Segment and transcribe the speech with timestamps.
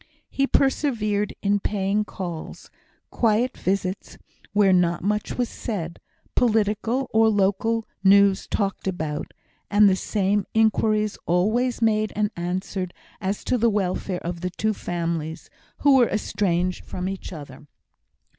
[0.31, 2.71] He persevered in paying calls
[3.11, 4.17] quiet visits,
[4.51, 5.99] where not much was said,
[6.33, 9.31] political or local news talked about,
[9.69, 14.73] and the same inquiries always made and answered as to the welfare of the two
[14.73, 15.51] families,
[15.81, 17.67] who were estranged from each other.